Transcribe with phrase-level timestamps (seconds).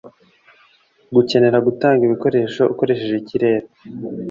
[1.15, 3.67] Gukenera gutanga ibikoresho ukoresheje ikirere